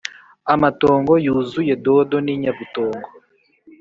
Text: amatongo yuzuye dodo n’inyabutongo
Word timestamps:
amatongo 0.53 1.13
yuzuye 1.25 1.73
dodo 1.85 2.17
n’inyabutongo 2.25 3.07